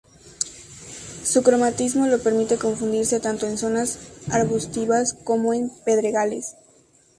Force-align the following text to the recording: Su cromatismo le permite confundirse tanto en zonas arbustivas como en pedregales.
Su 1.23 1.43
cromatismo 1.43 2.07
le 2.07 2.17
permite 2.17 2.57
confundirse 2.57 3.19
tanto 3.19 3.45
en 3.45 3.59
zonas 3.59 3.99
arbustivas 4.31 5.13
como 5.13 5.53
en 5.53 5.69
pedregales. 5.85 6.55